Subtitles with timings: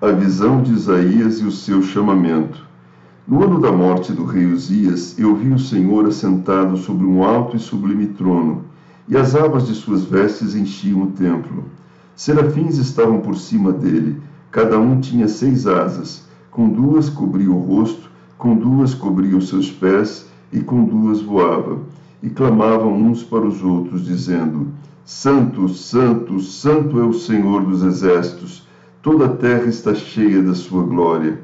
[0.00, 2.64] A visão de Isaías e o seu chamamento.
[3.26, 7.56] No ano da morte do rei Uzias, eu vi o Senhor assentado sobre um alto
[7.56, 8.62] e sublime trono,
[9.08, 11.64] e as abas de suas vestes enchiam o templo.
[12.14, 18.08] Serafins estavam por cima dele, cada um tinha seis asas, com duas cobria o rosto,
[18.38, 21.76] com duas cobria os seus pés, e com duas voava.
[22.22, 24.68] E clamavam uns para os outros, dizendo:
[25.04, 28.67] Santo, Santo, Santo é o Senhor dos exércitos,
[29.10, 31.38] toda a terra está cheia da sua glória.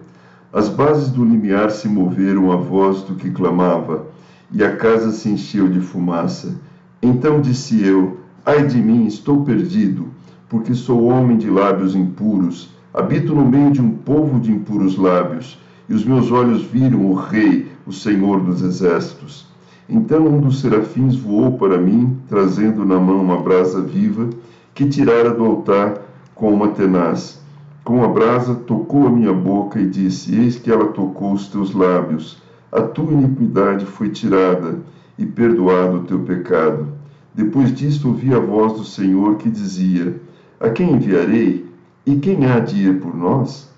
[0.52, 4.04] As bases do limiar se moveram à voz do que clamava,
[4.52, 6.54] e a casa se encheu de fumaça.
[7.00, 10.08] Então disse eu: Ai de mim, estou perdido,
[10.46, 15.58] porque sou homem de lábios impuros, habito no meio de um povo de impuros lábios,
[15.88, 19.46] e os meus olhos viram o Rei, o Senhor dos exércitos.
[19.88, 24.28] Então um dos serafins voou para mim, trazendo na mão uma brasa viva,
[24.74, 26.02] que tirara do altar
[26.34, 27.42] com uma tenaz.
[27.84, 31.74] Com a brasa tocou a minha boca e disse: Eis que ela tocou os teus
[31.74, 32.42] lábios.
[32.72, 34.78] A tua iniquidade foi tirada
[35.18, 36.88] e perdoado o teu pecado.
[37.34, 40.18] Depois disto ouvi a voz do Senhor que dizia:
[40.58, 41.66] A quem enviarei?
[42.06, 43.70] E quem há de ir por nós?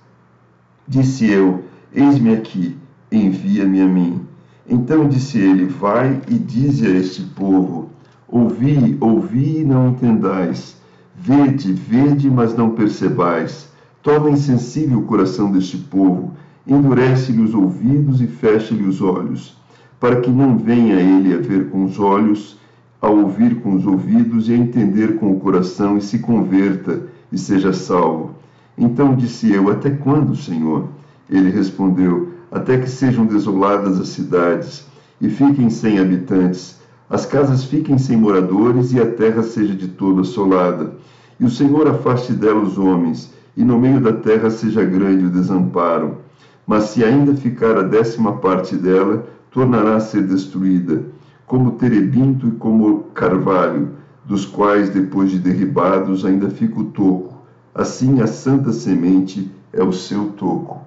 [0.87, 2.77] Disse eu: Eis-me aqui,
[3.11, 4.21] envia-me a mim.
[4.69, 7.91] Então disse ele: Vai e dize a este povo:
[8.29, 10.77] Ouvi, ouvi e não entendais.
[11.13, 13.75] Vede, vede, mas não percebais.
[14.07, 16.31] Torna insensível o coração deste povo,
[16.65, 19.57] endurece-lhe os ouvidos e fecha-lhe os olhos,
[19.99, 22.57] para que não venha ele a ver com os olhos,
[23.03, 27.37] a ouvir com os ouvidos e a entender com o coração e se converta e
[27.37, 28.37] seja salvo.
[28.79, 30.87] Então disse eu: Até quando, Senhor?
[31.29, 34.87] Ele respondeu: até que sejam desoladas as cidades
[35.21, 36.79] e fiquem sem habitantes,
[37.11, 40.95] as casas fiquem sem moradores e a terra seja de todo assolada.
[41.41, 45.31] E o Senhor afaste dela os homens, e no meio da terra seja grande o
[45.31, 46.19] desamparo.
[46.67, 51.03] Mas se ainda ficar a décima parte dela, tornará a ser destruída,
[51.47, 53.91] como terebinto e como carvalho,
[54.25, 57.37] dos quais, depois de derribados, ainda fica o toco.
[57.75, 60.85] Assim a santa semente é o seu toco.